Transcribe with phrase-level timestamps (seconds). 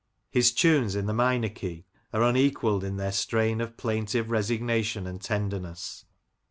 [0.31, 5.21] His tunes in the minor key are unequalled in their strain of plaintive resignation and
[5.21, 6.05] tenderness.